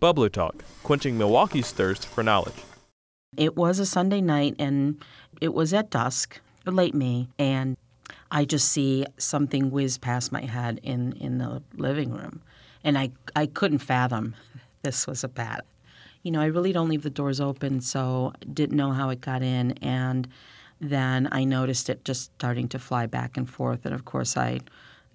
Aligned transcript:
Bubbler 0.00 0.32
Talk, 0.32 0.64
quenching 0.82 1.18
Milwaukee's 1.18 1.72
thirst 1.72 2.06
for 2.06 2.22
knowledge. 2.22 2.54
It 3.36 3.54
was 3.54 3.78
a 3.78 3.84
Sunday 3.84 4.22
night 4.22 4.54
and 4.58 4.98
it 5.42 5.52
was 5.52 5.74
at 5.74 5.90
dusk, 5.90 6.40
late 6.64 6.94
May, 6.94 7.28
and 7.38 7.76
I 8.30 8.46
just 8.46 8.70
see 8.70 9.04
something 9.18 9.70
whiz 9.70 9.98
past 9.98 10.32
my 10.32 10.40
head 10.40 10.80
in, 10.82 11.12
in 11.12 11.36
the 11.36 11.62
living 11.76 12.12
room. 12.12 12.40
And 12.82 12.96
I, 12.96 13.10
I 13.36 13.44
couldn't 13.44 13.80
fathom 13.80 14.34
this 14.82 15.06
was 15.06 15.22
a 15.22 15.28
bat. 15.28 15.66
You 16.22 16.30
know, 16.30 16.40
I 16.40 16.46
really 16.46 16.72
don't 16.72 16.88
leave 16.88 17.02
the 17.02 17.10
doors 17.10 17.38
open, 17.38 17.82
so 17.82 18.32
didn't 18.52 18.76
know 18.76 18.92
how 18.92 19.10
it 19.10 19.20
got 19.20 19.42
in. 19.42 19.72
And 19.82 20.26
then 20.80 21.28
I 21.30 21.44
noticed 21.44 21.90
it 21.90 22.06
just 22.06 22.32
starting 22.36 22.68
to 22.68 22.78
fly 22.78 23.04
back 23.04 23.36
and 23.36 23.48
forth. 23.48 23.84
And 23.84 23.94
of 23.94 24.06
course, 24.06 24.38
I, 24.38 24.60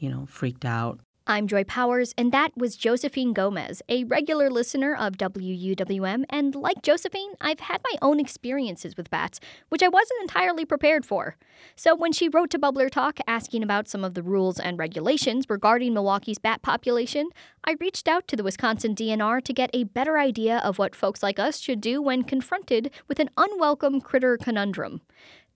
you 0.00 0.10
know, 0.10 0.26
freaked 0.26 0.64
out. 0.64 0.98
I'm 1.24 1.46
Joy 1.46 1.62
Powers, 1.62 2.12
and 2.18 2.32
that 2.32 2.50
was 2.56 2.74
Josephine 2.74 3.32
Gomez, 3.32 3.80
a 3.88 4.02
regular 4.02 4.50
listener 4.50 4.92
of 4.96 5.18
WUWM. 5.18 6.24
And 6.28 6.52
like 6.56 6.82
Josephine, 6.82 7.34
I've 7.40 7.60
had 7.60 7.80
my 7.84 7.96
own 8.02 8.18
experiences 8.18 8.96
with 8.96 9.08
bats, 9.08 9.38
which 9.68 9.84
I 9.84 9.88
wasn't 9.88 10.20
entirely 10.22 10.64
prepared 10.64 11.06
for. 11.06 11.36
So 11.76 11.94
when 11.94 12.12
she 12.12 12.28
wrote 12.28 12.50
to 12.50 12.58
Bubbler 12.58 12.90
Talk 12.90 13.20
asking 13.28 13.62
about 13.62 13.88
some 13.88 14.02
of 14.02 14.14
the 14.14 14.22
rules 14.22 14.58
and 14.58 14.80
regulations 14.80 15.46
regarding 15.48 15.94
Milwaukee's 15.94 16.40
bat 16.40 16.60
population, 16.60 17.28
I 17.64 17.76
reached 17.78 18.08
out 18.08 18.26
to 18.26 18.34
the 18.34 18.42
Wisconsin 18.42 18.96
DNR 18.96 19.44
to 19.44 19.52
get 19.52 19.70
a 19.72 19.84
better 19.84 20.18
idea 20.18 20.58
of 20.58 20.80
what 20.80 20.96
folks 20.96 21.22
like 21.22 21.38
us 21.38 21.60
should 21.60 21.80
do 21.80 22.02
when 22.02 22.24
confronted 22.24 22.90
with 23.06 23.20
an 23.20 23.30
unwelcome 23.36 24.00
critter 24.00 24.36
conundrum. 24.36 25.02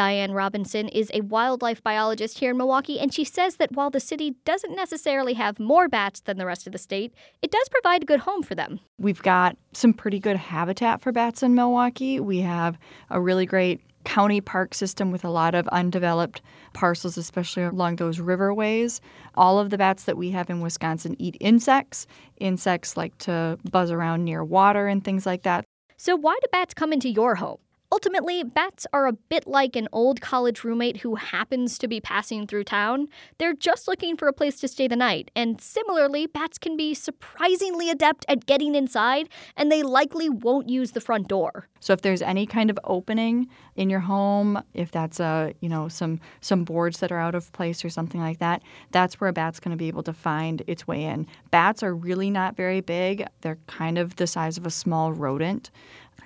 Diane 0.00 0.32
Robinson 0.32 0.88
is 0.88 1.10
a 1.12 1.20
wildlife 1.20 1.82
biologist 1.82 2.38
here 2.38 2.52
in 2.52 2.56
Milwaukee, 2.56 2.98
and 2.98 3.12
she 3.12 3.22
says 3.22 3.56
that 3.56 3.72
while 3.72 3.90
the 3.90 4.00
city 4.00 4.34
doesn't 4.46 4.74
necessarily 4.74 5.34
have 5.34 5.60
more 5.60 5.88
bats 5.90 6.20
than 6.20 6.38
the 6.38 6.46
rest 6.46 6.66
of 6.66 6.72
the 6.72 6.78
state, 6.78 7.12
it 7.42 7.50
does 7.50 7.68
provide 7.68 8.04
a 8.04 8.06
good 8.06 8.20
home 8.20 8.42
for 8.42 8.54
them. 8.54 8.80
We've 8.98 9.20
got 9.20 9.58
some 9.74 9.92
pretty 9.92 10.18
good 10.18 10.38
habitat 10.38 11.02
for 11.02 11.12
bats 11.12 11.42
in 11.42 11.54
Milwaukee. 11.54 12.18
We 12.18 12.40
have 12.40 12.78
a 13.10 13.20
really 13.20 13.44
great 13.44 13.82
county 14.04 14.40
park 14.40 14.72
system 14.72 15.10
with 15.10 15.22
a 15.22 15.28
lot 15.28 15.54
of 15.54 15.68
undeveloped 15.68 16.40
parcels, 16.72 17.18
especially 17.18 17.64
along 17.64 17.96
those 17.96 18.20
riverways. 18.20 19.00
All 19.34 19.58
of 19.58 19.68
the 19.68 19.76
bats 19.76 20.04
that 20.04 20.16
we 20.16 20.30
have 20.30 20.48
in 20.48 20.62
Wisconsin 20.62 21.14
eat 21.18 21.36
insects. 21.40 22.06
Insects 22.38 22.96
like 22.96 23.18
to 23.18 23.58
buzz 23.70 23.90
around 23.90 24.24
near 24.24 24.44
water 24.44 24.86
and 24.86 25.04
things 25.04 25.26
like 25.26 25.42
that. 25.42 25.66
So, 25.98 26.16
why 26.16 26.38
do 26.40 26.46
bats 26.50 26.72
come 26.72 26.94
into 26.94 27.10
your 27.10 27.34
home? 27.34 27.58
Ultimately, 27.92 28.44
bats 28.44 28.86
are 28.92 29.08
a 29.08 29.12
bit 29.12 29.48
like 29.48 29.74
an 29.74 29.88
old 29.92 30.20
college 30.20 30.62
roommate 30.62 30.98
who 30.98 31.16
happens 31.16 31.76
to 31.78 31.88
be 31.88 32.00
passing 32.00 32.46
through 32.46 32.62
town. 32.62 33.08
They're 33.38 33.52
just 33.52 33.88
looking 33.88 34.16
for 34.16 34.28
a 34.28 34.32
place 34.32 34.60
to 34.60 34.68
stay 34.68 34.86
the 34.86 34.94
night. 34.94 35.32
And 35.34 35.60
similarly, 35.60 36.26
bats 36.26 36.56
can 36.56 36.76
be 36.76 36.94
surprisingly 36.94 37.90
adept 37.90 38.24
at 38.28 38.46
getting 38.46 38.76
inside, 38.76 39.28
and 39.56 39.72
they 39.72 39.82
likely 39.82 40.28
won't 40.28 40.68
use 40.68 40.92
the 40.92 41.00
front 41.00 41.26
door. 41.26 41.66
So 41.80 41.92
if 41.92 42.02
there's 42.02 42.22
any 42.22 42.46
kind 42.46 42.70
of 42.70 42.78
opening 42.84 43.48
in 43.74 43.90
your 43.90 44.00
home, 44.00 44.62
if 44.72 44.92
that's 44.92 45.18
a, 45.18 45.52
you 45.60 45.68
know, 45.68 45.88
some 45.88 46.20
some 46.40 46.62
boards 46.62 47.00
that 47.00 47.10
are 47.10 47.18
out 47.18 47.34
of 47.34 47.52
place 47.52 47.84
or 47.84 47.88
something 47.88 48.20
like 48.20 48.38
that, 48.38 48.62
that's 48.92 49.20
where 49.20 49.28
a 49.28 49.32
bat's 49.32 49.58
going 49.58 49.76
to 49.76 49.76
be 49.76 49.88
able 49.88 50.04
to 50.04 50.12
find 50.12 50.62
its 50.68 50.86
way 50.86 51.02
in. 51.02 51.26
Bats 51.50 51.82
are 51.82 51.94
really 51.94 52.30
not 52.30 52.56
very 52.56 52.82
big. 52.82 53.26
They're 53.40 53.58
kind 53.66 53.98
of 53.98 54.14
the 54.14 54.28
size 54.28 54.58
of 54.58 54.64
a 54.64 54.70
small 54.70 55.12
rodent. 55.12 55.70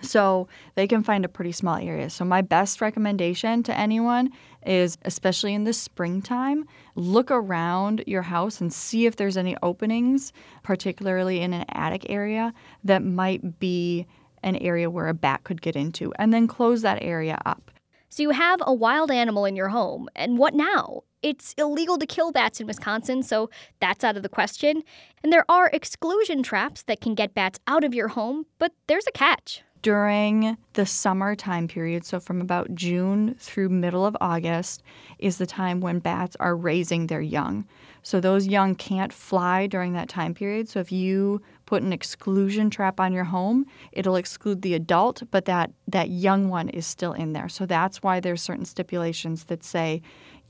So 0.00 0.48
they 0.74 0.86
can 0.86 1.02
find 1.02 1.24
a 1.24 1.28
pretty 1.28 1.52
small 1.52 1.76
area. 1.76 2.10
So, 2.10 2.24
my 2.24 2.42
best 2.42 2.80
recommendation 2.80 3.62
to 3.64 3.76
anyone 3.76 4.30
is, 4.66 4.98
especially 5.02 5.54
in 5.54 5.64
the 5.64 5.72
springtime, 5.72 6.66
look 6.94 7.30
around 7.30 8.04
your 8.06 8.22
house 8.22 8.60
and 8.60 8.72
see 8.72 9.06
if 9.06 9.16
there's 9.16 9.36
any 9.36 9.56
openings, 9.62 10.32
particularly 10.62 11.40
in 11.40 11.52
an 11.52 11.64
attic 11.70 12.08
area, 12.08 12.52
that 12.82 13.02
might 13.02 13.58
be 13.58 14.06
an 14.42 14.56
area 14.56 14.90
where 14.90 15.08
a 15.08 15.14
bat 15.14 15.44
could 15.44 15.62
get 15.62 15.76
into, 15.76 16.12
and 16.18 16.32
then 16.32 16.46
close 16.46 16.82
that 16.82 17.02
area 17.02 17.38
up. 17.46 17.70
So, 18.08 18.22
you 18.22 18.30
have 18.30 18.60
a 18.62 18.74
wild 18.74 19.10
animal 19.10 19.44
in 19.44 19.56
your 19.56 19.68
home, 19.68 20.08
and 20.14 20.38
what 20.38 20.54
now? 20.54 21.02
It's 21.22 21.54
illegal 21.56 21.96
to 21.96 22.04
kill 22.06 22.32
bats 22.32 22.60
in 22.60 22.66
Wisconsin, 22.66 23.22
so 23.22 23.48
that's 23.80 24.04
out 24.04 24.18
of 24.18 24.22
the 24.22 24.28
question. 24.28 24.82
And 25.22 25.32
there 25.32 25.46
are 25.50 25.70
exclusion 25.72 26.42
traps 26.42 26.82
that 26.82 27.00
can 27.00 27.14
get 27.14 27.32
bats 27.32 27.58
out 27.66 27.82
of 27.82 27.94
your 27.94 28.08
home, 28.08 28.44
but 28.58 28.72
there's 28.88 29.06
a 29.06 29.12
catch 29.12 29.62
during 29.84 30.56
the 30.72 30.86
summer 30.86 31.36
time 31.36 31.68
period, 31.68 32.06
so 32.06 32.18
from 32.18 32.40
about 32.40 32.74
June 32.74 33.36
through 33.38 33.68
middle 33.68 34.06
of 34.06 34.16
August, 34.18 34.82
is 35.18 35.36
the 35.36 35.44
time 35.44 35.82
when 35.82 35.98
bats 35.98 36.34
are 36.40 36.56
raising 36.56 37.06
their 37.06 37.20
young. 37.20 37.66
So 38.02 38.18
those 38.18 38.46
young 38.46 38.76
can't 38.76 39.12
fly 39.12 39.66
during 39.66 39.92
that 39.92 40.08
time 40.08 40.32
period. 40.32 40.70
So 40.70 40.80
if 40.80 40.90
you 40.90 41.42
put 41.66 41.82
an 41.82 41.92
exclusion 41.92 42.70
trap 42.70 42.98
on 42.98 43.12
your 43.12 43.24
home, 43.24 43.66
it'll 43.92 44.16
exclude 44.16 44.62
the 44.62 44.72
adult, 44.72 45.22
but 45.30 45.44
that, 45.44 45.70
that 45.88 46.08
young 46.08 46.48
one 46.48 46.70
is 46.70 46.86
still 46.86 47.12
in 47.12 47.34
there. 47.34 47.50
So 47.50 47.66
that's 47.66 48.02
why 48.02 48.20
there's 48.20 48.40
certain 48.40 48.64
stipulations 48.64 49.44
that 49.44 49.62
say 49.62 50.00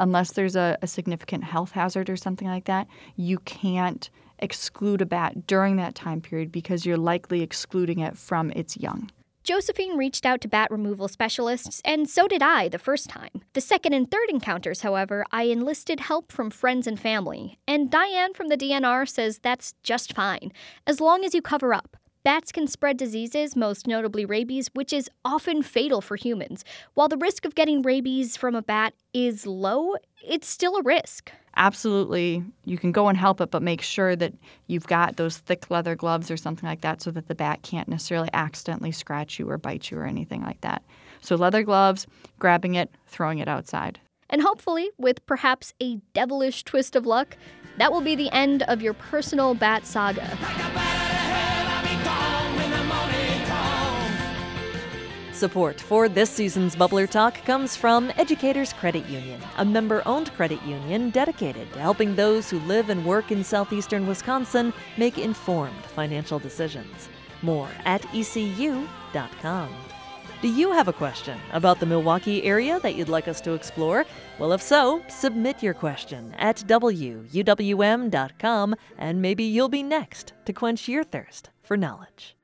unless 0.00 0.32
there's 0.32 0.56
a, 0.56 0.76
a 0.82 0.88
significant 0.88 1.44
health 1.44 1.70
hazard 1.70 2.10
or 2.10 2.16
something 2.16 2.48
like 2.48 2.64
that, 2.64 2.88
you 3.14 3.38
can't 3.38 4.10
exclude 4.40 5.00
a 5.00 5.06
bat 5.06 5.46
during 5.46 5.76
that 5.76 5.94
time 5.94 6.20
period 6.20 6.50
because 6.50 6.84
you're 6.84 6.96
likely 6.96 7.42
excluding 7.42 8.00
it 8.00 8.18
from 8.18 8.50
its 8.56 8.76
young. 8.76 9.08
Josephine 9.42 9.96
reached 9.96 10.26
out 10.26 10.42
to 10.42 10.48
bat 10.48 10.70
removal 10.70 11.08
specialists, 11.08 11.80
and 11.84 12.08
so 12.08 12.28
did 12.28 12.42
I 12.42 12.68
the 12.68 12.78
first 12.78 13.08
time. 13.08 13.42
The 13.54 13.60
second 13.60 13.94
and 13.94 14.10
third 14.10 14.28
encounters, 14.28 14.82
however, 14.82 15.24
I 15.32 15.44
enlisted 15.44 16.00
help 16.00 16.30
from 16.30 16.50
friends 16.50 16.86
and 16.86 17.00
family. 17.00 17.58
And 17.66 17.90
Diane 17.90 18.34
from 18.34 18.48
the 18.48 18.56
DNR 18.56 19.08
says 19.08 19.38
that's 19.38 19.74
just 19.82 20.12
fine, 20.14 20.52
as 20.86 21.00
long 21.00 21.24
as 21.24 21.34
you 21.34 21.40
cover 21.40 21.72
up. 21.72 21.96
Bats 22.22 22.52
can 22.52 22.66
spread 22.66 22.98
diseases, 22.98 23.56
most 23.56 23.86
notably 23.86 24.26
rabies, 24.26 24.68
which 24.74 24.92
is 24.92 25.08
often 25.24 25.62
fatal 25.62 26.02
for 26.02 26.16
humans. 26.16 26.66
While 26.92 27.08
the 27.08 27.16
risk 27.16 27.46
of 27.46 27.54
getting 27.54 27.80
rabies 27.80 28.36
from 28.36 28.54
a 28.54 28.60
bat 28.60 28.92
is 29.14 29.46
low, 29.46 29.94
it's 30.22 30.46
still 30.46 30.76
a 30.76 30.82
risk. 30.82 31.32
Absolutely, 31.56 32.44
you 32.66 32.76
can 32.76 32.92
go 32.92 33.08
and 33.08 33.16
help 33.16 33.40
it, 33.40 33.50
but 33.50 33.62
make 33.62 33.80
sure 33.80 34.14
that 34.16 34.34
you've 34.66 34.86
got 34.86 35.16
those 35.16 35.38
thick 35.38 35.70
leather 35.70 35.96
gloves 35.96 36.30
or 36.30 36.36
something 36.36 36.68
like 36.68 36.82
that 36.82 37.00
so 37.00 37.10
that 37.10 37.26
the 37.26 37.34
bat 37.34 37.62
can't 37.62 37.88
necessarily 37.88 38.28
accidentally 38.34 38.92
scratch 38.92 39.38
you 39.38 39.48
or 39.48 39.56
bite 39.56 39.90
you 39.90 39.96
or 39.96 40.04
anything 40.04 40.42
like 40.42 40.60
that. 40.60 40.82
So, 41.22 41.36
leather 41.36 41.62
gloves, 41.62 42.06
grabbing 42.38 42.74
it, 42.74 42.90
throwing 43.06 43.38
it 43.38 43.48
outside. 43.48 43.98
And 44.28 44.42
hopefully, 44.42 44.90
with 44.98 45.24
perhaps 45.24 45.72
a 45.82 45.96
devilish 46.12 46.64
twist 46.64 46.94
of 46.96 47.06
luck, 47.06 47.36
that 47.78 47.90
will 47.90 48.02
be 48.02 48.14
the 48.14 48.30
end 48.30 48.62
of 48.64 48.82
your 48.82 48.94
personal 48.94 49.54
bat 49.54 49.86
saga. 49.86 50.99
Support 55.40 55.80
for 55.80 56.06
this 56.06 56.28
season's 56.28 56.76
Bubbler 56.76 57.08
Talk 57.08 57.42
comes 57.46 57.74
from 57.74 58.12
Educators 58.18 58.74
Credit 58.74 59.06
Union, 59.06 59.40
a 59.56 59.64
member 59.64 60.02
owned 60.04 60.30
credit 60.34 60.62
union 60.64 61.08
dedicated 61.08 61.72
to 61.72 61.78
helping 61.78 62.14
those 62.14 62.50
who 62.50 62.58
live 62.60 62.90
and 62.90 63.02
work 63.06 63.32
in 63.32 63.42
southeastern 63.42 64.06
Wisconsin 64.06 64.70
make 64.98 65.16
informed 65.16 65.82
financial 65.96 66.38
decisions. 66.38 67.08
More 67.40 67.70
at 67.86 68.02
ecu.com. 68.14 69.74
Do 70.42 70.48
you 70.48 70.72
have 70.72 70.88
a 70.88 70.92
question 70.92 71.38
about 71.54 71.80
the 71.80 71.86
Milwaukee 71.86 72.44
area 72.44 72.78
that 72.80 72.94
you'd 72.94 73.08
like 73.08 73.26
us 73.26 73.40
to 73.40 73.54
explore? 73.54 74.04
Well, 74.38 74.52
if 74.52 74.60
so, 74.60 75.02
submit 75.08 75.62
your 75.62 75.72
question 75.72 76.34
at 76.36 76.56
wuwm.com 76.58 77.24
and 78.98 79.22
maybe 79.22 79.44
you'll 79.44 79.70
be 79.70 79.82
next 79.82 80.34
to 80.44 80.52
quench 80.52 80.86
your 80.86 81.02
thirst 81.02 81.48
for 81.62 81.78
knowledge. 81.78 82.36